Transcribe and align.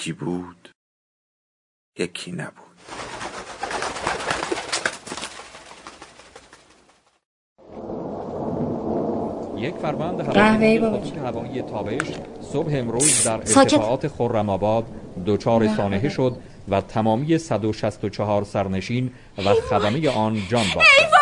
یکی 0.00 0.12
بود 0.12 0.68
یکی 1.98 2.32
نبود. 2.32 2.54
یک 9.56 9.74
فروند 9.74 10.20
هوایی 11.18 11.62
تابش 11.62 12.08
صبح 12.52 12.70
امروز 12.72 13.24
در 13.24 13.32
ارتفاعات 13.32 14.08
خرم 14.08 14.48
آباد 14.48 14.84
دچار 15.26 15.68
سانحه 15.76 16.08
شد 16.08 16.36
و 16.68 16.80
تمامی 16.80 17.38
164 17.38 18.44
سرنشین 18.44 19.12
و 19.38 19.54
خدمه 19.54 20.08
آن 20.08 20.42
جان 20.48 20.64
باختند. 20.74 21.19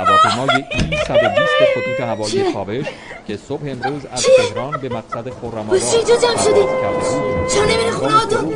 هواپیمای 0.00 0.64
ای 0.70 0.96
120 1.06 1.52
خطوط 1.74 2.00
هوایی 2.00 2.52
تابش 2.52 2.84
که 3.26 3.38
صبح 3.48 3.60
امروز 3.66 4.06
از 4.12 4.22
تهران 4.22 4.70
به 4.70 4.88
مقصد 4.88 5.30
خرم‌آباد 5.30 5.78
جو 5.78 6.16
جمع 6.16 6.36
شدی؟ 6.44 6.64
چون 7.54 7.64
نمیره 7.64 7.90
خونه 7.90 8.14
آدم؟ 8.14 8.50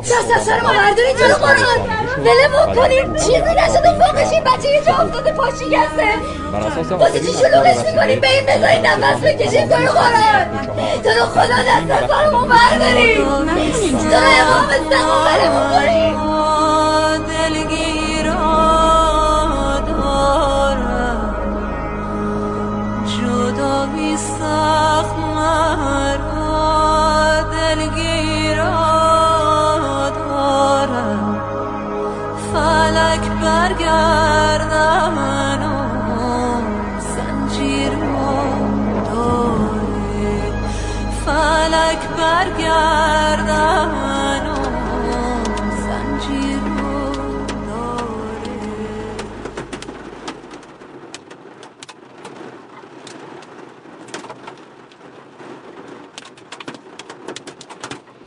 دست 0.00 0.30
از 0.36 0.44
سر 0.44 0.60
ما 0.60 0.68
بردارید 0.68 1.16
جلو 1.18 1.34
قرآن 1.34 1.88
بله 2.18 2.48
بکنید 2.48 3.16
چیزی 3.16 3.32
نشد 3.38 3.86
و 3.86 4.04
فوقش 4.04 4.32
این 4.32 4.44
بچه 4.44 4.68
یه 4.68 4.84
جا 4.86 4.92
افتاده 4.92 5.32
پاشی 5.32 5.64
گسته 5.64 6.94
واسه 6.96 7.20
چی 7.20 7.32
شلوغش 7.32 7.76
می‌کنید 7.86 8.20
به 8.20 8.28
این 8.28 8.46
بذارید 8.46 8.86
نفس 8.86 9.20
بکشید 9.24 9.70
جلو 9.70 9.92
قرآن 9.92 10.44
تو 11.02 11.08
رو 11.08 11.26
خدا 11.26 11.42
دست 11.42 11.90
از 12.02 12.10
سر 12.10 12.30
ما 12.30 12.46
بردارید 12.46 13.16
تو 13.16 13.22
رو 13.22 14.26
امام 14.40 14.68
استقام 14.68 15.24
برمون 15.24 15.70
کنید 15.70 16.31
سخت 24.22 25.16
مرا 25.36 26.72
دلگیرا 27.52 28.88
دارد 30.10 31.42
فلک 32.52 33.24
برگردن 33.42 34.82
و 35.62 35.76
زنجیر 37.00 37.92
داره 39.12 40.42
فلک 41.24 42.02
برگردن 42.18 42.91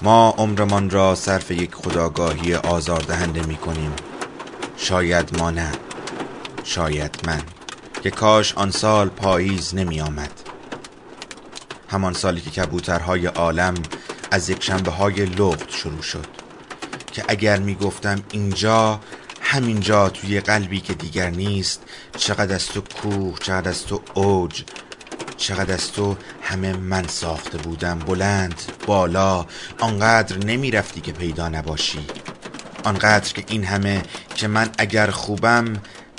ما 0.05 0.35
عمرمان 0.37 0.89
را 0.89 1.15
صرف 1.15 1.51
یک 1.51 1.75
خداگاهی 1.75 2.55
آزاردهنده 2.55 3.45
می 3.45 3.55
کنیم. 3.55 3.93
شاید 4.77 5.37
ما 5.37 5.51
نه 5.51 5.71
شاید 6.63 7.19
من 7.27 7.41
که 8.03 8.11
کاش 8.11 8.53
آن 8.53 8.71
سال 8.71 9.09
پاییز 9.09 9.75
نمی 9.75 10.01
آمد. 10.01 10.31
همان 11.89 12.13
سالی 12.13 12.41
که 12.41 12.49
کبوترهای 12.49 13.25
عالم 13.25 13.73
از 14.31 14.49
یک 14.49 14.63
شنبه 14.63 14.91
های 14.91 15.25
لغت 15.25 15.69
شروع 15.69 16.01
شد 16.01 16.25
که 17.11 17.23
اگر 17.27 17.59
می 17.59 17.75
گفتم 17.75 18.21
اینجا 18.31 18.99
همینجا 19.41 20.09
توی 20.09 20.39
قلبی 20.39 20.79
که 20.79 20.93
دیگر 20.93 21.29
نیست 21.29 21.81
چقدر 22.17 22.55
از 22.55 22.67
تو 22.67 22.81
کوه 22.81 23.39
چقدر 23.39 23.69
از 23.69 23.85
تو 23.85 24.01
اوج 24.13 24.63
چقدر 25.45 25.73
از 25.73 25.91
تو 25.91 26.15
همه 26.41 26.73
من 26.73 27.07
ساخته 27.07 27.57
بودم 27.57 27.99
بلند 27.99 28.61
بالا 28.85 29.45
آنقدر 29.79 30.37
نمی‌رفتی 30.37 31.01
که 31.01 31.11
پیدا 31.11 31.49
نباشی. 31.49 32.07
آنقدر 32.83 33.33
که 33.33 33.43
این 33.47 33.63
همه 33.63 34.01
که 34.35 34.47
من 34.47 34.69
اگر 34.77 35.11
خوبم 35.11 35.73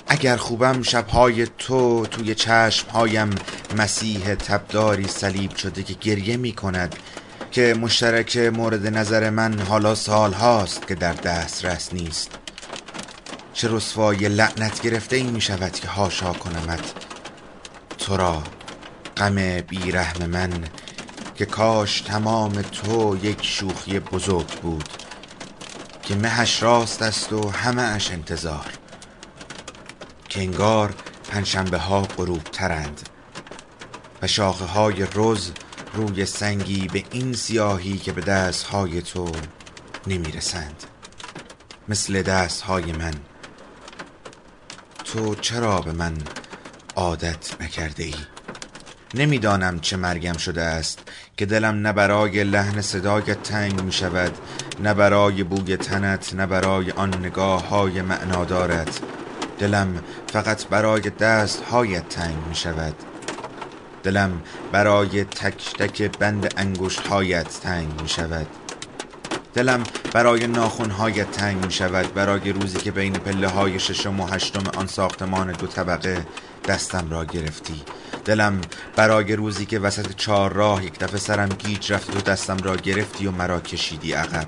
اگر 0.08 0.36
خوبم 0.36 0.82
شبهای 0.82 1.46
تو 1.58 2.06
توی 2.06 2.34
چشمهایم 2.34 3.30
مسیح 3.76 4.34
تبداری 4.34 5.08
صلیب 5.08 5.56
شده 5.56 5.82
که 5.82 5.94
گریه 5.94 6.36
می 6.36 6.52
کند 6.52 6.96
که 7.50 7.74
مشترک 7.80 8.36
مورد 8.36 8.86
نظر 8.86 9.30
من 9.30 9.60
حالا 9.60 9.94
سال 9.94 10.32
هاست 10.32 10.86
که 10.86 10.94
در 10.94 11.12
دسترس 11.12 11.92
نیست. 11.92 12.30
چه 13.52 13.68
رسوای 13.70 14.28
لعنت 14.28 14.82
گرفته 14.82 15.16
این 15.16 15.30
می 15.30 15.40
شود 15.40 15.72
که 15.72 15.88
هاشا 15.88 16.32
کنمت؟ 16.32 16.92
تو 17.98 18.16
را 18.16 18.42
غم 19.16 19.60
بیرحم 19.60 20.26
من 20.26 20.64
که 21.34 21.46
کاش 21.46 22.00
تمام 22.00 22.62
تو 22.62 23.18
یک 23.22 23.38
شوخی 23.42 24.00
بزرگ 24.00 24.60
بود 24.60 24.88
که 26.02 26.14
مهش 26.14 26.62
راست 26.62 27.02
است 27.02 27.32
و 27.32 27.50
همه 27.50 27.82
اش 27.82 28.10
انتظار 28.10 28.66
که 30.28 30.40
انگار 30.40 30.94
پنجشنبه 31.30 31.78
ها 31.78 32.00
غروب 32.02 32.42
ترند 32.42 33.08
و 34.22 34.26
شاخه 34.26 34.64
های 34.64 35.02
روز 35.02 35.52
روی 35.94 36.26
سنگی 36.26 36.88
به 36.88 37.04
این 37.10 37.32
سیاهی 37.32 37.98
که 37.98 38.12
به 38.12 38.20
دست 38.20 38.62
های 38.62 39.02
تو 39.02 39.32
نمی‌رسند 40.06 40.84
مثل 41.88 42.22
دست 42.22 42.62
های 42.62 42.92
من 42.92 43.14
تو 45.04 45.34
چرا 45.34 45.80
به 45.80 45.92
من 45.92 46.16
عادت 46.96 47.62
نکرده 47.62 48.04
ای؟ 48.04 48.14
نمی‌دانم 49.14 49.80
چه 49.80 49.96
مرگم 49.96 50.36
شده 50.36 50.62
است 50.62 50.98
که 51.36 51.46
دلم 51.46 51.74
نه 51.74 51.92
برای 51.92 52.44
لحن 52.44 52.80
صدایت 52.80 53.42
تنگ 53.42 53.82
می 53.82 53.92
شود 53.92 54.32
نه 54.82 54.94
برای 54.94 55.42
بوی 55.42 55.76
تنت 55.76 56.34
نه 56.34 56.46
برای 56.46 56.90
آن 56.90 57.14
نگاه 57.14 57.68
های 57.68 58.02
معنادارت. 58.02 59.00
دلم 59.58 60.02
فقط 60.26 60.66
برای 60.66 61.00
دست 61.00 61.62
هایت 61.62 62.08
تنگ 62.08 62.36
می 62.48 62.54
شود 62.54 62.94
دلم 64.02 64.42
برای 64.72 65.24
تک 65.24 65.74
تک 65.78 66.18
بند 66.18 66.54
انگشت 66.56 67.00
هایت 67.00 67.60
تنگ 67.60 68.00
می 68.02 68.08
شود 68.08 68.46
دلم 69.54 69.82
برای 70.12 70.46
ناخون 70.46 70.90
هایت 70.90 71.30
تنگ 71.30 71.64
می 71.64 71.72
شود 71.72 72.14
برای 72.14 72.52
روزی 72.52 72.78
که 72.78 72.90
بین 72.90 73.12
پله 73.12 73.48
های 73.48 73.80
ششم 73.80 74.20
و 74.20 74.26
هشتم 74.26 74.62
آن 74.76 74.86
ساختمان 74.86 75.52
دو 75.52 75.66
طبقه 75.66 76.26
دستم 76.68 77.10
را 77.10 77.24
گرفتی. 77.24 77.82
دلم 78.26 78.60
برای 78.96 79.36
روزی 79.36 79.66
که 79.66 79.78
وسط 79.78 80.14
چهار 80.16 80.52
راه 80.52 80.84
یک 80.84 80.98
دفعه 80.98 81.18
سرم 81.18 81.48
گیج 81.48 81.92
رفت 81.92 82.16
و 82.16 82.20
دستم 82.20 82.56
را 82.56 82.76
گرفتی 82.76 83.26
و 83.26 83.30
مرا 83.30 83.60
کشیدی 83.60 84.12
عقب. 84.12 84.46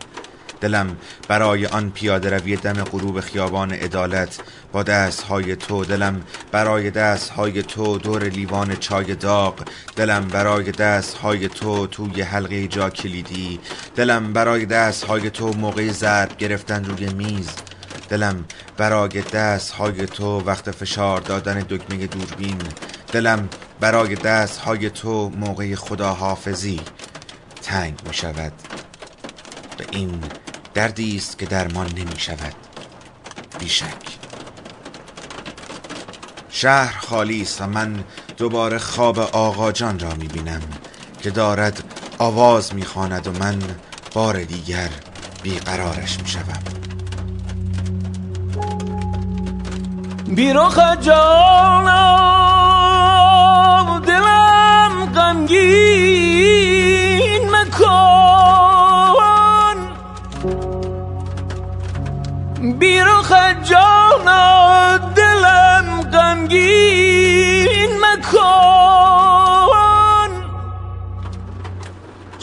دلم 0.61 0.97
برای 1.29 1.67
آن 1.67 1.91
پیاده 1.91 2.31
روی 2.31 2.57
دم 2.57 2.85
غروب 2.85 3.21
خیابان 3.21 3.73
عدالت 3.73 4.41
با 4.73 4.83
دست 4.83 5.23
های 5.23 5.57
تو 5.57 5.85
دلم 5.85 6.23
برای 6.53 6.91
دست 6.91 7.31
های 7.31 7.63
تو 7.63 7.99
دور 7.99 8.25
لیوان 8.25 8.77
چای 8.77 9.15
داغ 9.15 9.55
دلم 9.97 10.29
برای 10.29 10.71
دست 10.71 11.15
های 11.15 11.49
تو 11.49 11.87
توی 11.87 12.23
حلقه 12.23 12.69
جا 12.69 12.91
کلیدی 12.91 13.61
دلم 13.97 14.33
برای 14.33 14.67
دست 14.67 15.05
های 15.05 15.31
تو 15.31 15.53
موقع 15.53 15.89
ضرب 15.89 16.37
گرفتن 16.37 16.85
روی 16.85 17.07
میز 17.07 17.51
دلم 18.09 18.45
برای 18.77 19.23
دست 19.23 19.71
های 19.71 20.07
تو 20.07 20.41
وقت 20.41 20.71
فشار 20.71 21.21
دادن 21.21 21.61
دکمه 21.61 22.07
دوربین 22.07 22.59
دلم 23.13 23.49
برای 23.81 24.15
دست 24.15 24.59
های 24.59 24.91
تو 24.91 25.29
موقع 25.29 25.75
خداحافظی 25.75 26.81
تنگ 27.63 28.01
می 28.07 28.15
شود 28.15 28.53
و 29.79 29.83
این 29.93 30.21
دردی 30.75 31.17
است 31.17 31.39
که 31.39 31.47
درمان 31.47 31.87
نمی 31.87 32.19
شود 32.19 32.55
بیشک. 33.59 34.19
شهر 36.51 36.99
خالی 36.99 37.43
است 37.43 37.61
و 37.61 37.67
من 37.67 38.05
دوباره 38.37 38.79
خواب 38.79 39.19
آقا 39.19 39.73
جان 39.73 39.99
را 39.99 40.15
می 40.15 40.29
بینم 40.29 40.61
که 41.21 41.31
دارد 41.31 41.83
آواز 42.19 42.75
می 42.75 42.85
خاند 42.85 43.27
و 43.27 43.33
من 43.33 43.59
بار 44.15 44.43
دیگر 44.45 44.89
بیقرارش 45.43 46.21
می 46.21 46.29
شود 46.29 46.79
بیرخ 50.35 50.79
جانم 51.01 52.08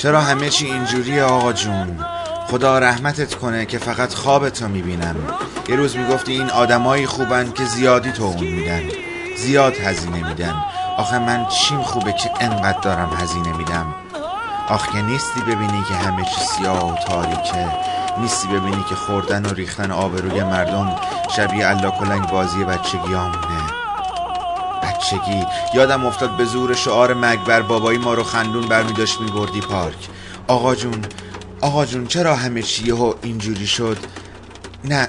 چرا 0.05 0.21
همه 0.21 0.49
چی 0.49 0.65
اینجوریه 0.65 1.23
آقا 1.23 1.53
جون؟ 1.53 2.05
خدا 2.47 2.79
رحمتت 2.79 3.35
کنه 3.35 3.65
که 3.65 3.77
فقط 3.77 4.13
خوابتو 4.13 4.67
می‌بینم. 4.67 5.15
یه 5.69 5.75
روز 5.75 5.97
می‌گفتی 5.97 6.31
این 6.31 6.49
آدمایی 6.49 7.05
خوبن 7.05 7.51
که 7.51 7.65
زیادی 7.65 8.11
تو 8.11 8.23
اون 8.23 8.47
میدن. 8.47 8.81
زیاد 9.37 9.73
هزینه 9.75 10.27
میدن. 10.27 10.55
آخه 10.97 11.19
من 11.19 11.45
چیم 11.45 11.81
خوبه 11.81 12.13
که 12.13 12.31
انقدر 12.39 12.79
دارم 12.79 13.09
هزینه 13.21 13.57
میدم؟ 13.57 13.95
آخه 14.69 15.01
نیستی 15.01 15.39
ببینی 15.39 15.83
که 15.87 15.93
همه 15.93 16.23
چی 16.23 16.41
سیاه 16.41 16.93
و 16.93 16.95
تاریکه. 16.95 17.67
نیستی 18.17 18.47
ببینی 18.47 18.85
که 18.89 18.95
خوردن 18.95 19.45
و 19.45 19.53
ریختن 19.53 19.91
آبروی 19.91 20.43
مردم 20.43 20.95
شبیه 21.35 21.67
الله 21.67 21.91
کلنگ 21.91 22.27
بازی 22.27 22.63
بچگیامونه. 22.63 23.64
بچگی 25.05 25.45
یادم 25.73 26.05
افتاد 26.05 26.37
به 26.37 26.45
زور 26.45 26.73
شعار 26.73 27.13
مگبر 27.13 27.61
بابایی 27.61 27.97
ما 27.97 28.13
رو 28.13 28.23
خندون 28.23 28.65
برمی 28.65 28.93
داشت 28.93 29.21
میبردی 29.21 29.61
پارک. 29.61 30.07
آقا 30.47 30.75
جون 30.75 31.05
آقا 31.61 31.85
جون 31.85 32.07
چرا 32.07 32.35
همه 32.35 32.61
چی 32.61 32.91
و 32.91 33.13
اینجوری 33.21 33.67
شد؟ 33.67 33.97
نه 34.85 35.07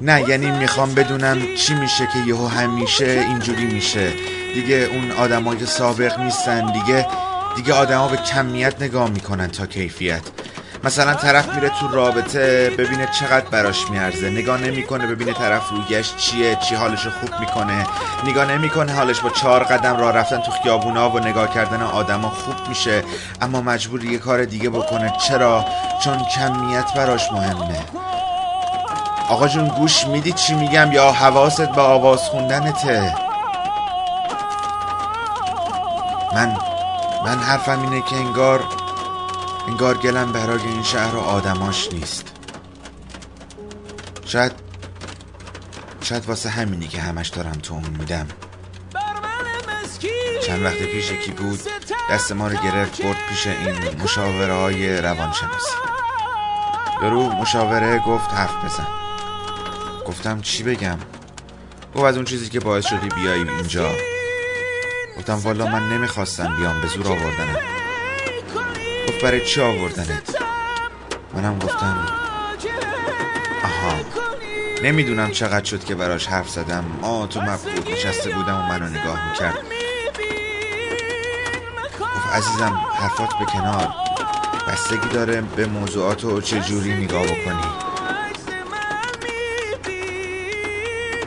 نه 0.00 0.28
یعنی 0.28 0.50
می‌خوام 0.50 0.94
بدونم 0.94 1.38
چی 1.56 1.74
میشه 1.74 2.08
که 2.12 2.18
یهو 2.26 2.46
همیشه 2.46 3.24
اینجوری 3.28 3.64
میشه. 3.64 4.12
دیگه 4.54 4.76
اون 4.92 5.10
آدمای 5.10 5.66
سابق 5.66 6.20
نیستن 6.20 6.72
دیگه 6.72 7.06
دیگه 7.56 7.72
آدما 7.72 8.08
به 8.08 8.16
کمیت 8.16 8.82
نگاه 8.82 9.10
می‌کنن 9.10 9.48
تا 9.48 9.66
کیفیت. 9.66 10.22
مثلا 10.84 11.14
طرف 11.14 11.54
میره 11.54 11.68
تو 11.68 11.88
رابطه 11.88 12.70
ببینه 12.70 13.08
چقدر 13.20 13.46
براش 13.50 13.90
میارزه. 13.90 14.30
نگاه 14.30 14.60
نمی‌کنه 14.60 15.06
ببینه 15.06 15.32
طرف 15.32 15.68
رویش 15.70 16.14
چیه 16.16 16.56
چی 16.56 16.74
حالشو 16.74 17.10
خوب 17.10 17.40
می‌کنه. 17.40 17.86
نگاه 18.24 18.46
نمی‌کنه 18.46 18.92
حالش 18.92 19.20
با 19.20 19.30
چهار 19.30 19.64
قدم 19.64 19.96
راه 19.96 20.12
رفتن 20.12 20.40
تو 20.40 20.50
خیابونا 20.50 21.10
و 21.10 21.18
نگاه 21.18 21.54
کردن 21.54 21.82
آدما 21.82 22.28
خوب 22.28 22.68
میشه. 22.68 23.04
اما 23.42 23.60
مجبور 23.60 24.04
یه 24.04 24.18
کار 24.18 24.44
دیگه 24.44 24.70
بکنه. 24.70 25.12
چرا؟ 25.28 25.64
چون 26.04 26.18
کمیت 26.24 26.94
براش 26.96 27.32
مهمه. 27.32 27.78
آقا 29.28 29.48
جون 29.48 29.68
گوش 29.68 30.06
میدی 30.06 30.32
چی 30.32 30.54
میگم 30.54 30.92
یا 30.92 31.12
حواست 31.12 31.70
به 31.72 31.82
آواز 31.82 32.20
خوندنته؟ 32.20 33.14
من 36.34 36.56
من 37.24 37.38
حرفم 37.38 37.82
اینه 37.82 38.02
که 38.10 38.16
انگار 38.16 38.64
انگار 39.68 39.98
گلم 39.98 40.32
برای 40.32 40.62
این 40.62 40.82
شهر 40.82 41.16
و 41.16 41.20
آدماش 41.20 41.88
نیست. 41.92 42.32
شاید 44.26 44.52
شاید 46.00 46.26
واسه 46.26 46.48
همینی 46.48 46.88
که 46.88 47.00
همش 47.00 47.28
دارم 47.28 47.52
تو 47.52 47.74
اون 47.74 47.90
میدم. 47.98 48.28
چند 50.46 50.62
وقت 50.62 50.78
پیش 50.78 51.10
یکی 51.10 51.30
بود 51.30 51.60
دست 52.10 52.32
ما 52.32 52.48
رو 52.48 52.56
گرفت 52.56 53.02
برد 53.02 53.16
پیش 53.28 53.46
این 53.46 54.02
مشاوره 54.02 54.54
های 54.54 54.96
روانشناسی 54.96 55.72
یارو 57.02 57.32
مشاوره 57.32 57.98
گفت 57.98 58.30
حرف 58.30 58.64
بزن. 58.64 58.86
گفتم 60.06 60.40
چی 60.40 60.62
بگم؟ 60.62 60.98
گفت 61.94 62.04
از 62.04 62.16
اون 62.16 62.24
چیزی 62.24 62.48
که 62.48 62.60
باعث 62.60 62.86
شدی 62.86 63.08
بیای 63.08 63.48
اینجا. 63.48 63.88
گفتم 65.18 65.34
والا 65.34 65.66
من 65.66 65.88
نمی‌خواستم 65.88 66.56
بیام 66.56 66.80
به 66.80 66.86
زور 66.86 67.06
آوردنم 67.06 67.83
برای 69.24 69.46
چی 69.46 69.60
آوردنت؟ 69.60 70.36
منم 71.34 71.58
گفتم 71.58 72.08
آها 73.64 73.96
نمی‌دونم 74.82 75.30
چقدر 75.30 75.64
شد 75.64 75.84
که 75.84 75.94
براش 75.94 76.26
حرف 76.26 76.48
زدم. 76.48 76.84
ما 77.00 77.26
تو 77.26 77.40
مبهوت 77.40 77.90
نشسته 77.90 78.30
بودم 78.30 78.54
و 78.54 78.62
منو 78.62 78.86
نگاه 78.86 79.28
می‌کرد. 79.28 79.58
گفت 82.00 82.34
عزیزم 82.34 82.80
حرفات 82.94 83.38
به 83.38 83.44
کنار. 83.44 83.88
بستگی 84.68 85.08
داره 85.08 85.40
به 85.40 85.66
موضوعات 85.66 86.24
و 86.24 86.40
چه 86.40 86.60
جوری 86.60 86.94
نگاه 86.94 87.22
بکنی. 87.22 87.68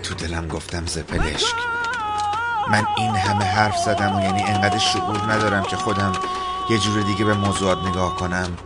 تو 0.03 0.13
دلم 0.15 0.47
گفتم 0.47 0.85
زپلشک 0.85 1.55
من 2.69 2.87
این 2.97 3.15
همه 3.15 3.45
حرف 3.45 3.77
زدم 3.77 4.15
و 4.15 4.23
یعنی 4.23 4.43
انقدر 4.43 4.77
شعور 4.77 5.33
ندارم 5.33 5.63
که 5.63 5.75
خودم 5.75 6.13
یه 6.69 6.77
جور 6.77 7.01
دیگه 7.01 7.25
به 7.25 7.33
موضوعات 7.33 7.77
نگاه 7.77 8.15
کنم. 8.15 8.57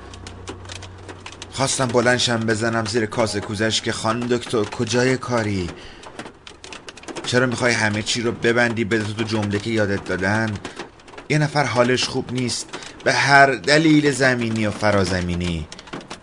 خواستم 1.51 1.87
بلنشم 1.87 2.39
بزنم 2.39 2.85
زیر 2.85 3.05
کاسه 3.05 3.39
کوزش 3.39 3.81
که 3.81 3.91
خان 3.91 4.19
دکتر 4.19 4.63
کجای 4.63 5.17
کاری؟ 5.17 5.69
چرا 7.25 7.45
می‌خوای 7.45 7.73
همه 7.73 8.01
چی 8.01 8.21
رو 8.21 8.31
ببندی 8.31 8.83
به 8.83 8.99
تو 8.99 9.23
جمله 9.23 9.59
که 9.59 9.69
یادت 9.69 10.05
دادن؟ 10.05 10.53
یه 11.29 11.37
نفر 11.37 11.63
حالش 11.63 12.03
خوب 12.03 12.33
نیست. 12.33 12.69
به 13.03 13.13
هر 13.13 13.51
دلیل 13.51 14.11
زمینی 14.11 14.67
و 14.67 14.71
فرازمینی. 14.71 15.67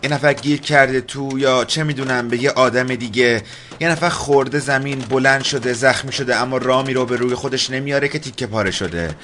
یه 0.02 0.10
نفر 0.10 0.32
گیر 0.32 0.60
کرده 0.60 1.00
تو 1.00 1.38
یا 1.38 1.64
چه 1.64 1.84
می‌دونم 1.84 2.28
به 2.28 2.42
یه 2.42 2.50
آدم 2.50 2.86
دیگه. 2.86 3.42
یه 3.80 3.88
نفر 3.88 4.08
خورده 4.08 4.58
زمین 4.58 4.98
بلند 4.98 5.42
شده 5.42 5.72
زخمی 5.72 6.12
شده 6.12 6.36
اما 6.36 6.56
رامی 6.56 6.94
رو 6.94 7.06
به 7.06 7.16
روی 7.16 7.34
خودش 7.34 7.70
نمیاره 7.70 8.08
که 8.08 8.18
تیکه 8.18 8.46
پاره 8.46 8.70
شده. 8.70 9.14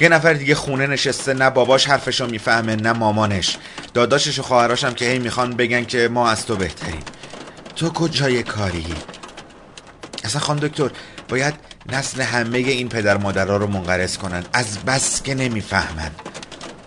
یه 0.00 0.08
نفر 0.08 0.32
دیگه 0.32 0.54
خونه 0.54 0.86
نشسته 0.86 1.34
نه 1.34 1.50
باباش 1.50 1.86
حرفشو 1.86 2.26
می‌فهمه 2.26 2.76
نه 2.76 2.92
مامانش. 2.92 3.56
داداشش 3.94 4.38
و 4.38 4.42
خواهراشم 4.42 4.94
که 4.94 5.04
هی 5.04 5.18
می‌خوان 5.18 5.56
بگن 5.56 5.84
که 5.84 6.08
ما 6.08 6.30
از 6.30 6.46
تو 6.46 6.56
بهتریم. 6.56 7.02
تو 7.76 7.90
کجای 7.90 8.42
کاری؟ 8.42 8.94
اصلا 10.24 10.40
خان 10.40 10.56
دکتر 10.56 10.90
باید 11.28 11.54
نسل 11.86 12.22
همه 12.22 12.58
این 12.58 12.88
پدر 12.88 13.16
مادرها 13.16 13.56
رو 13.56 13.66
منقرض 13.66 14.18
کنن. 14.18 14.44
از 14.52 14.78
بس 14.78 15.22
که 15.22 15.34
نمی‌فهمن. 15.34 16.10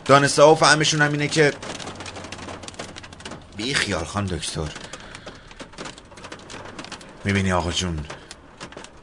دانسته 0.05 0.43
و 0.43 0.55
فهمشون 0.55 1.01
هم 1.01 1.11
اینه 1.11 1.27
که 1.27 1.53
بی 3.57 3.73
خیال 3.73 4.03
خان 4.03 4.25
دکتر. 4.25 4.69
می‌بینی 7.23 7.51
آقا 7.51 7.71
جون 7.71 7.99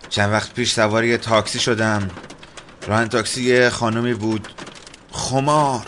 چند 0.09 0.33
وقت 0.33 0.55
پیش 0.55 0.73
سواری 0.73 1.17
تاکسی 1.17 1.59
شدم. 1.59 2.11
راه 2.89 3.09
تاکسی 3.09 3.69
خانمی 3.69 4.15
بود 4.15 4.49
خمار. 5.13 5.87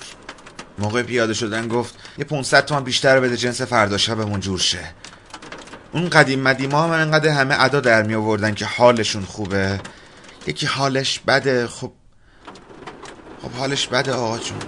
موقع 0.78 1.02
پیاده 1.02 1.34
شدن 1.34 1.68
گفت 1.68 1.94
یه 2.18 2.24
500 2.24 2.64
تومن 2.64 2.84
بیشتر 2.84 3.20
بده 3.20 3.36
جنس 3.36 3.62
فردا 3.62 3.98
شبمون 3.98 4.40
جور 4.40 4.58
شه. 4.58 4.94
اون 5.92 6.08
قدیم 6.08 6.40
مدیم 6.40 6.70
ها 6.70 6.88
من 6.88 7.00
انقدر 7.00 7.28
همه 7.28 7.56
ادا 7.58 7.80
در 7.80 8.02
می 8.02 8.14
آوردن 8.14 8.54
که 8.54 8.64
حالشون 8.64 9.24
خوبه. 9.24 9.80
یکی 10.46 10.66
حالش 10.66 11.18
بده 11.18 11.66
خب 11.66 11.92
خب 13.42 13.50
حالش 13.50 13.86
بده 13.86 14.12
آقا 14.12 14.38
جون. 14.38 14.58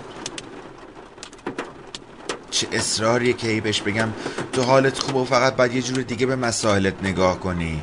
چه 2.50 2.66
اصراریه 2.72 3.32
که 3.32 3.48
ای 3.48 3.60
بهش 3.60 3.80
بگم 3.80 4.08
تو 4.52 4.62
حالت 4.62 4.98
خوبه 4.98 5.18
و 5.18 5.24
فقط 5.24 5.56
باید 5.56 5.74
یه 5.74 5.82
جور 5.82 6.02
دیگه 6.02 6.26
به 6.26 6.36
مسائلت 6.36 6.94
نگاه 7.02 7.40
کنی. 7.40 7.82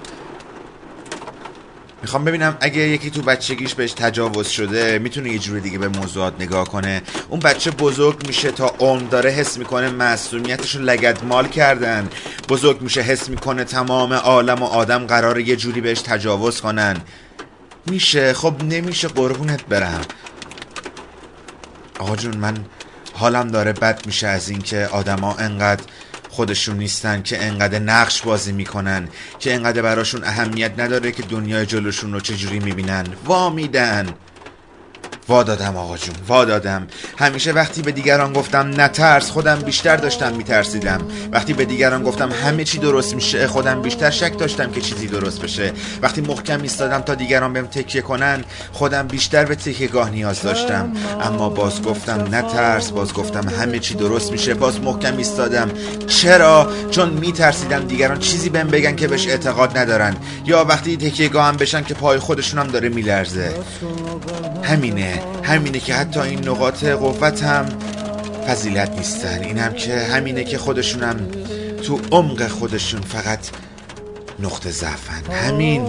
می‌خوام 2.01 2.25
ببینم 2.25 2.58
اگه 2.62 2.82
یکی 2.82 3.12
تو 3.12 3.22
بچگیش 3.22 3.74
بهش 3.75 3.91
تجاوز 3.94 4.48
شده 4.48 5.00
می‌تونه 5.00 5.29
یه 5.29 5.39
جور 5.39 5.60
دیگه 5.60 5.77
به 5.77 5.88
موضوعات 5.88 6.34
نگاه 6.39 6.68
کنه. 6.68 7.01
اون 7.29 7.39
بچه 7.39 7.72
بزرگ 7.72 8.27
میشه 8.27 8.51
تا 8.51 8.75
عمر 8.79 9.01
داره 9.01 9.29
حس 9.29 9.58
می‌کنه 9.58 9.89
مسئولیتش 9.89 10.75
رو 10.75 10.82
لگد 10.82 11.24
مال 11.24 11.48
کردن. 11.48 12.10
بزرگ 12.50 12.82
میشه 12.82 13.01
حس 13.01 13.29
می‌کنه 13.29 13.63
تمام 13.63 14.13
عالم 14.13 14.63
و 14.63 14.65
آدم 14.65 15.06
قراره 15.06 15.48
یه 15.48 15.56
جوری 15.56 15.82
بهش 15.82 16.01
تجاوز 16.01 16.62
کنن. 16.62 16.98
میشه. 17.86 18.34
خب 18.34 18.53
نمیشه. 18.63 19.08
قربونت 19.08 19.65
برم. 19.65 20.01
آقا 22.00 22.15
جون 22.15 22.38
من 22.38 22.58
حالم 23.13 23.48
داره 23.48 23.74
بد 23.74 24.06
میشه 24.06 24.27
از 24.27 24.50
اینکه 24.50 24.89
آدما 24.91 25.34
انقدر 25.34 25.84
خودشون 26.39 26.77
نیستن 26.77 27.22
که 27.22 27.43
انقدر 27.43 27.79
نقش 27.79 28.22
بازی 28.22 28.51
می‌کنن 28.51 29.08
که 29.39 29.53
انقدر 29.53 29.81
براشون 29.81 30.24
اهمیت 30.24 30.79
نداره 30.79 31.12
که 31.12 31.24
دنیای 31.24 31.65
جلوشون 31.65 32.13
رو 32.13 32.19
چجوری 32.19 32.60
می‌بینن. 32.60 33.05
وا 33.25 33.50
میدن 33.50 34.13
وا 35.29 35.43
دادم 35.43 35.77
آقا 35.77 35.98
جون 35.98 36.15
وا 36.27 36.45
دادم 36.45 36.88
همیشه 37.17 37.51
وقتی 37.51 37.81
به 37.81 37.91
دیگران 37.91 38.33
گفتم 38.33 38.81
نترس 38.81 39.31
خودم 39.31 39.55
بیشتر 39.59 39.95
داشتم 39.95 40.33
میترسیدم. 40.36 41.01
وقتی 41.31 41.53
به 41.53 41.65
دیگران 41.65 42.03
گفتم 42.03 42.31
همه 42.31 42.63
چی 42.63 42.77
درست 42.77 43.15
میشه 43.15 43.48
خودم 43.48 43.81
بیشتر 43.81 44.09
شک 44.09 44.38
داشتم 44.38 44.71
که 44.71 44.81
چیزی 44.81 45.07
درست 45.07 45.41
بشه. 45.41 45.74
وقتی 46.01 46.21
محکم 46.21 46.62
ایستادم 46.62 47.01
تا 47.01 47.15
دیگران 47.15 47.53
بهم 47.53 47.67
تکیه 47.67 48.01
کنن 48.01 48.43
خودم 48.71 49.07
بیشتر 49.07 49.45
به 49.45 49.55
تکیه 49.55 49.88
گاه 49.88 50.09
نیاز 50.09 50.41
داشتم. 50.41 50.93
اما 51.21 51.50
باز 51.50 51.81
گفتم 51.81 52.36
نترس 52.36 52.91
باز 52.91 53.13
گفتم 53.13 53.50
همه 53.50 53.79
چی 53.79 53.93
درست 53.93 54.31
میشه. 54.31 54.53
باز 54.53 54.81
محکم 54.81 55.17
ایستادم. 55.17 55.71
چرا؟ 56.07 56.71
چون 56.91 57.09
میترسیدم 57.09 57.88
دیگران 57.88 58.19
چیزی 58.19 58.50
بهم 58.50 58.67
بگن 58.67 58.95
که 58.95 59.07
بهش 59.07 59.27
اعتقاد 59.27 59.77
ندارن. 59.77 60.15
یا 60.45 60.65
وقتی 60.65 60.98
تکیه 60.98 61.29
گاهم 61.29 61.57
بشن 61.57 61.83
که 61.83 61.93
پای 61.93 62.19
خودشونم 62.19 62.67
داره 62.67 62.89
میلرزه. 62.89 63.53
همینه 64.63 65.21
همینه 65.43 65.79
که 65.79 65.93
حتی 65.93 66.19
این 66.19 66.49
نقاط 66.49 66.83
قوت 66.83 67.43
هم 67.43 67.65
فضیلت 68.47 68.97
نیستن. 68.97 69.43
این 69.43 69.57
هم 69.57 69.73
که 69.73 69.99
همینه 69.99 70.43
که 70.43 70.57
خودشونم 70.57 71.15
تو 71.83 71.99
عمق 72.11 72.47
خودشون 72.47 73.01
فقط 73.01 73.39
نقطه 74.39 74.71
ضعفن. 74.71 75.31
همین. 75.31 75.83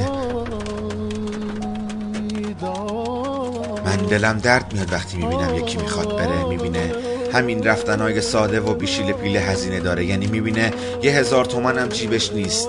من 3.84 3.96
دلم 3.96 4.38
درد 4.38 4.72
میاد 4.72 4.92
وقتی 4.92 5.16
می‌بینم 5.16 5.54
یکی 5.54 5.76
می‌خواد 5.76 6.16
بره. 6.16 6.48
می‌بینه 6.48 6.92
همین 7.32 7.64
رفتنهای 7.64 8.20
ساده 8.20 8.60
و 8.60 8.74
بیشیل 8.74 9.12
پیل 9.12 9.36
هزینه 9.36 9.80
داره. 9.80 10.04
یعنی 10.04 10.26
می‌بینه 10.26 10.72
یه 11.02 11.12
هزار 11.12 11.44
تومن 11.44 11.78
هم 11.78 11.88
جیبش 11.88 12.32
نیست. 12.32 12.68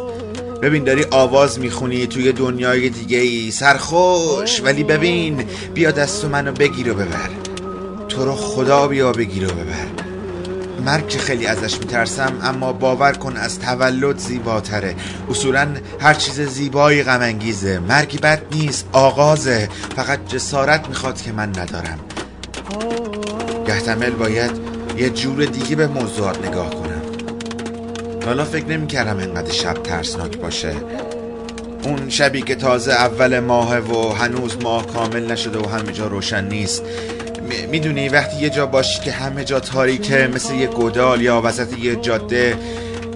ببین 0.62 0.84
داری 0.84 1.06
آواز 1.12 1.60
می‌خونی 1.60 2.08
توی 2.08 2.32
دنیای 2.32 2.89
دیگه 2.89 3.18
ای 3.18 3.51
سرخوش. 3.51 4.62
ولی 4.63 4.84
ببین 4.84 5.46
بیا 5.74 5.91
دست 5.91 6.25
منو 6.25 6.51
بگیر 6.51 6.91
و 6.91 6.94
ببر. 6.94 7.30
تو 8.10 8.25
رو 8.25 8.36
خدا 8.36 8.88
بیا 8.88 9.12
بگیر 9.12 9.48
و 9.48 9.51
ببر. 9.51 9.88
مرگ 10.86 11.08
که 11.08 11.20
خیلی 11.20 11.46
ازش 11.48 11.77
میترسم 11.80 12.34
اما 12.44 12.74
باور 12.74 13.12
کن 13.12 13.38
از 13.38 13.60
تولد 13.60 14.18
زیباتره. 14.18 14.96
اصولا 15.30 15.68
هر 16.00 16.13
چیز 16.13 16.41
زیبایی 16.41 17.03
غمانگیزه. 17.03 17.80
مرگی 17.80 18.18
بد 18.18 18.41
نیست 18.51 18.88
آغازه. 18.91 19.70
فقط 19.96 20.27
جسارت 20.27 20.88
می‌خواد 20.88 21.22
که 21.22 21.32
من 21.32 21.50
ندارم. 21.50 22.00
گهتمل 23.68 24.10
باید 24.10 24.51
یه 24.98 25.10
جور 25.10 25.46
دیگه 25.46 25.75
به 25.75 25.88
موضوعات 25.88 26.48
نگاه 26.48 26.70
کنم 26.70 26.91
حالا 28.25 28.46
فکر 28.46 28.66
نمی 28.66 28.88
کردم 28.88 29.18
اینقدر 29.18 29.51
شب 29.51 29.74
ترسناک 29.74 30.38
باشه. 30.38 30.75
اون 31.84 32.10
شبی 32.10 32.42
که 32.42 32.56
تازه 32.56 32.92
اول 32.92 33.40
ماه 33.40 33.78
و 33.78 34.13
هنوز 34.13 34.58
ماه 34.63 34.88
کامل 34.88 35.32
نشده 35.32 35.60
و 35.60 35.68
همه 35.68 35.92
جا 35.92 36.08
روشن 36.08 36.48
نیست. 36.48 36.84
می‌دونی 37.72 38.10
وقتی 38.10 38.38
یه 38.38 38.50
جا 38.50 38.66
باشی 38.66 39.01
که 39.01 39.12
همه 39.12 39.44
جا 39.44 39.60
تاریکه 39.60 40.30
مثل 40.36 40.54
یه 40.54 40.68
گودال 40.68 41.22
یا 41.22 41.42
وسط 41.46 41.80
یه 41.80 41.96
جاده 41.96 42.58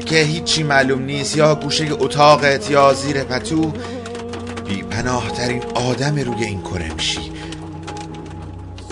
که 0.05 0.15
هیچی 0.15 0.63
معلوم 0.63 1.01
نیست 1.01 1.37
یا 1.37 1.55
گوشه 1.55 1.87
اتاقت 1.91 2.71
یا 2.71 2.93
زیر 2.93 3.23
پتو 3.23 3.73
بی 4.67 4.81
پناه 4.81 5.31
ترین 5.31 5.63
آدم 5.75 6.15
روی 6.15 6.43
این 6.45 6.61
کره 6.61 6.93
میشی. 6.93 7.34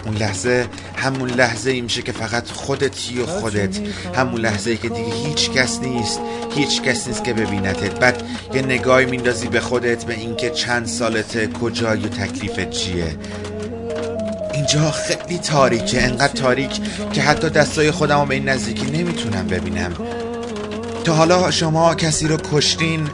اون 0.05 0.15
لحظه 0.15 0.67
همون 0.95 1.29
لحظه 1.29 1.71
ای 1.71 1.81
میشه 1.81 2.01
که 2.01 2.11
فقط 2.11 2.51
خودتی 2.51 3.19
و 3.19 3.25
خودت. 3.25 3.79
همون 4.15 4.41
لحظه 4.41 4.71
ای 4.71 4.77
که 4.77 4.89
دیگه 4.89 5.13
هیچ 5.13 5.51
کس 5.51 5.79
نیست. 5.79 6.19
هیچ 6.55 6.81
کس 6.81 7.07
نیست 7.07 7.23
که 7.23 7.33
ببینتت 7.33 7.99
بعد 7.99 8.23
یه 8.53 8.61
نگاهی 8.61 9.05
میندازی 9.05 9.47
به 9.47 9.59
خودت 9.59 10.05
به 10.05 10.13
اینکه 10.13 10.49
چند 10.49 10.85
سالته 10.85 11.47
کجای 11.47 11.99
و 11.99 12.07
تکلیفت 12.07 12.69
چیه. 12.69 13.17
اینجا 14.53 14.91
خیلی 14.91 15.39
تاریکه. 15.39 16.03
انقدر 16.03 16.33
تاریک 16.33 16.81
که 17.13 17.21
حتی 17.21 17.49
دستای 17.49 17.91
خودم 17.91 18.19
رو 18.19 18.25
به 18.25 18.35
این 18.35 18.49
نزدیکی 18.49 18.91
نمی‌تونم 18.91 19.47
ببینم. 19.47 19.93
تا 21.03 21.13
حالا 21.13 21.51
شما 21.51 21.95
کسی 21.95 22.27
رو 22.27 22.37
کشتین 22.51 23.09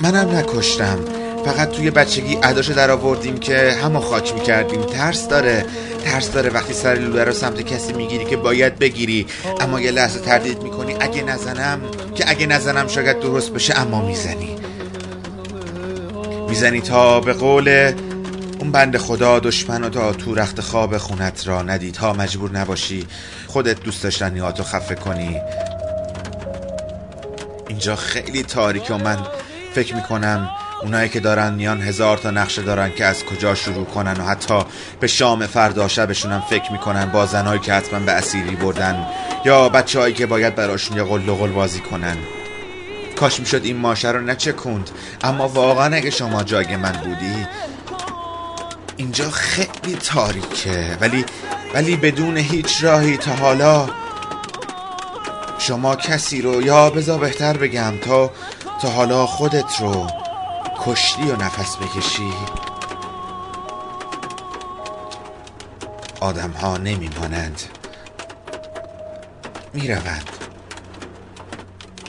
منم 0.00 0.36
نکشتم. 0.36 0.98
فقط 1.44 1.70
توی 1.70 1.90
بچگی 1.90 2.34
عداشو 2.34 2.72
در 2.72 2.90
آوردیم 2.90 3.38
که 3.38 3.72
همو 3.82 4.00
خاک 4.00 4.34
می‌کردیم. 4.34 4.82
ترس 4.82 5.28
داره. 5.28 5.66
ترس 6.04 6.30
داره 6.30 6.50
وقتی 6.50 6.72
سر 6.72 6.94
لوله 6.94 7.24
رو 7.24 7.32
سمت 7.32 7.62
کسی 7.62 7.92
می‌گیری 7.92 8.24
که 8.24 8.36
باید 8.36 8.78
بگیری. 8.78 9.26
اما 9.60 9.80
یه 9.80 9.90
لحظه 9.90 10.20
تردید 10.20 10.62
می‌کنی. 10.62 10.96
اگه 11.00 11.22
نزنم 11.22 11.80
که 12.14 12.30
اگه 12.30 12.46
نزنم 12.46 12.88
شاید 12.88 13.20
درست 13.20 13.52
بشه 13.52 13.78
اما 13.78 14.06
می‌زنی. 14.06 14.56
می‌زنی 16.48 16.80
تا 16.80 17.20
به 17.20 17.32
قول 17.32 17.92
اون 18.58 18.72
بند 18.72 18.96
خدا 18.96 19.38
دشمن 19.38 19.84
و 19.84 19.88
تا 19.88 20.12
تو 20.12 20.34
رخت 20.34 20.60
خواب 20.60 20.98
خونت 20.98 21.48
را 21.48 21.62
ندی 21.62 21.90
تا 21.90 22.12
مجبور 22.12 22.50
نباشی. 22.50 23.06
خودت 23.46 23.80
دوست 23.80 24.02
داشتنی 24.02 24.40
تو 24.52 24.62
خفه 24.62 24.94
کنی. 24.94 25.40
اینجا 27.68 27.96
خیلی 27.96 28.42
تاریکه 28.42 28.94
و 28.94 28.98
من 28.98 29.18
فکر 29.74 29.94
می‌کنم 29.94 30.50
اونایی 30.84 31.08
که 31.08 31.20
دارن 31.20 31.54
میان 31.54 31.82
هزار 31.82 32.16
تا 32.16 32.30
نقشه 32.30 32.62
دارن 32.62 32.92
که 32.94 33.04
از 33.04 33.24
کجا 33.24 33.54
شروع 33.54 33.84
کنن 33.84 34.20
و 34.20 34.24
حتی 34.24 34.64
به 35.00 35.06
شام 35.06 35.46
فردا 35.46 35.88
شبشون 35.88 36.40
فکر 36.40 36.72
می‌کنن 36.72 37.06
با 37.06 37.26
زنهایی 37.26 37.60
که 37.60 37.72
حتما 37.72 37.98
به 37.98 38.12
اسیری 38.12 38.56
بردن 38.56 39.06
یا 39.44 39.68
بچه 39.68 40.00
هایی 40.00 40.14
که 40.14 40.26
باید 40.26 40.54
براشون 40.54 40.96
یه 40.96 41.02
قل 41.02 41.32
قل 41.32 41.50
بازی 41.50 41.80
کنن. 41.80 42.16
کاش 43.20 43.40
می‌شد 43.40 43.64
این 43.64 43.76
ماشه 43.76 44.10
رو 44.10 44.20
نچکوند. 44.20 44.90
اما 45.22 45.48
واقعا 45.48 45.96
اگه 45.96 46.10
شما 46.10 46.42
جای 46.42 46.76
من 46.76 46.92
بودی 46.92 47.46
اینجا 48.96 49.30
خیلی 49.30 49.96
تاریکه. 49.96 50.96
ولی 51.00 51.24
ولی 51.74 51.96
بدون 51.96 52.36
هیچ 52.36 52.84
راهی 52.84 53.16
تا 53.16 53.32
حالا 53.32 53.88
شما 55.58 55.96
کسی 55.96 56.42
رو 56.42 56.62
یا 56.62 56.90
بذار 56.90 57.18
بهتر 57.18 57.56
بگم 57.56 57.92
تا 58.04 58.30
تا 58.82 58.88
حالا 58.88 59.26
خودت 59.26 59.80
رو 59.80 60.23
کشتی 60.86 61.22
و 61.22 61.36
نفس 61.36 61.76
بکشی. 61.76 62.32
آدم 66.20 66.50
ها 66.50 66.76
نمی 66.76 67.10
مانند 67.20 67.62
می 69.72 69.88
روند 69.88 70.30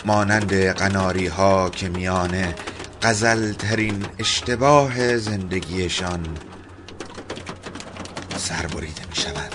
مانند 0.05 0.53
قناری 0.53 1.27
ها 1.27 1.69
که 1.69 1.89
میانه 1.89 2.55
قزل 3.03 3.53
اشتباه 4.19 5.17
زندگیشان 5.17 6.37
سربریده 8.37 9.01
می 9.09 9.15
شود 9.15 9.54